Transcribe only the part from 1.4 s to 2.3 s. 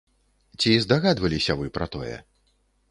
вы пра тое?